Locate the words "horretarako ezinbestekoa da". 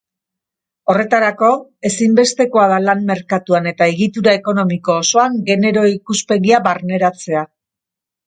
0.91-2.79